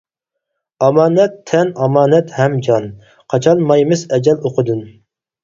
ئامانەت 0.85 1.35
تەن 1.51 1.73
ئامانەت 1.83 2.33
ھەم 2.39 2.57
جان، 2.69 2.89
قاچالمايمىز 3.35 4.03
ئەجەل 4.19 4.43
ئوقىدىن. 4.51 4.83